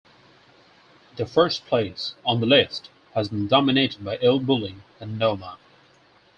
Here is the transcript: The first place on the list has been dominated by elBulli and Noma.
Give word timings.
The 1.15 1.27
first 1.27 1.67
place 1.67 2.15
on 2.25 2.39
the 2.39 2.47
list 2.47 2.89
has 3.13 3.29
been 3.29 3.45
dominated 3.47 4.03
by 4.03 4.17
elBulli 4.17 4.77
and 4.99 5.19
Noma. 5.19 5.59